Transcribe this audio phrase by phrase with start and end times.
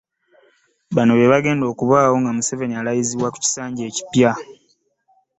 [0.95, 4.31] Bano be bagenda okubaawo nga Museveni alayizibwa kunkisanja ekipya.